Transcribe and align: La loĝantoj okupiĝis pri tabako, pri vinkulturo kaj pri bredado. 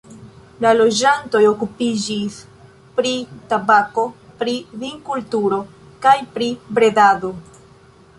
La 0.65 0.69
loĝantoj 0.75 1.41
okupiĝis 1.49 2.37
pri 2.99 3.11
tabako, 3.51 4.05
pri 4.39 4.55
vinkulturo 4.85 5.61
kaj 6.07 6.15
pri 6.35 6.49
bredado. 6.79 7.31